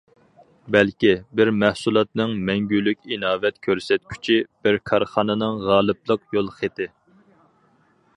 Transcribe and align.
بەلكى، 0.75 1.09
بىر 1.39 1.49
مەھسۇلاتنىڭ 1.63 2.33
مەڭگۈلۈك 2.47 3.05
ئىناۋەت 3.15 3.59
كۆرسەتكۈچى، 3.67 4.39
بىر 4.65 4.79
كارخانىنىڭ 4.93 5.61
غالىبلىق 5.69 6.25
يول 6.39 6.51
خېتى. 6.57 6.89